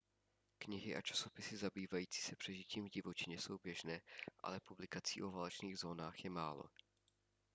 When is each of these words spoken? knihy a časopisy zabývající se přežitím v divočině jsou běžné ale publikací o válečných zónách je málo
knihy 0.59 0.95
a 0.95 1.01
časopisy 1.01 1.57
zabývající 1.57 2.21
se 2.21 2.35
přežitím 2.35 2.85
v 2.85 2.89
divočině 2.89 3.37
jsou 3.39 3.57
běžné 3.63 4.01
ale 4.43 4.59
publikací 4.59 5.23
o 5.23 5.31
válečných 5.31 5.79
zónách 5.79 6.23
je 6.23 6.29
málo 6.29 6.63